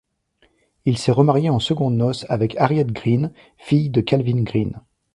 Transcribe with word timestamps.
Il 0.85 0.97
s'est 0.97 1.11
remarié 1.11 1.51
en 1.51 1.59
secondes 1.59 1.95
noces 1.95 2.25
avec 2.27 2.57
Harriet 2.57 2.85
Greene, 2.85 3.31
fille 3.59 3.91
de 3.91 4.01
Calvin 4.01 4.41
Greene. 4.41 4.81